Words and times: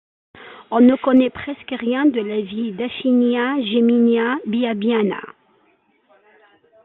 On 0.71 0.79
ne 0.81 0.95
connaît 0.95 1.29
presque 1.29 1.69
rien 1.79 2.07
de 2.07 2.21
la 2.21 2.41
vie 2.41 2.71
d'Afinia 2.71 3.61
Gemina 3.61 4.37
Baebiana. 4.47 5.21